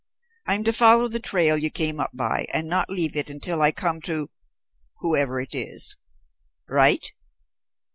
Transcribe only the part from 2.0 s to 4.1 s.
by, and not leave it until I come